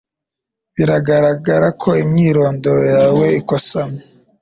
biragaragara 0.75 1.67
ko 1.81 1.89
imyirondoro 2.03 2.81
yawe 2.95 3.25
ikosamye 3.39 4.03